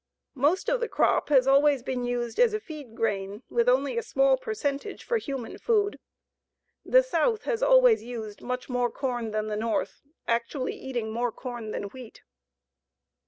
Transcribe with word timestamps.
Most 0.33 0.67
of 0.67 0.79
the 0.79 0.89
crop 0.89 1.29
has 1.29 1.45
always 1.45 1.83
been 1.83 2.03
used 2.03 2.39
as 2.39 2.55
a 2.55 2.59
feed 2.59 2.95
grain, 2.95 3.43
with 3.51 3.69
only 3.69 3.99
a 3.99 4.01
small 4.01 4.35
percentage 4.35 5.03
for 5.03 5.17
human 5.19 5.59
food. 5.59 5.99
The 6.83 7.03
South 7.03 7.43
has 7.43 7.61
always 7.61 8.01
used 8.01 8.41
much 8.41 8.67
more 8.67 8.89
corn 8.89 9.29
than 9.29 9.45
the 9.45 9.55
North, 9.55 10.01
actually 10.27 10.73
eating 10.73 11.11
more 11.13 11.31
corn 11.31 11.69
than 11.69 11.83
wheat. 11.89 12.23